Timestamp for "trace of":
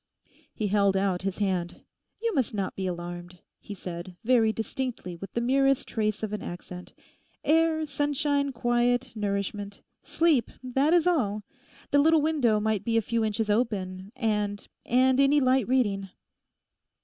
5.87-6.33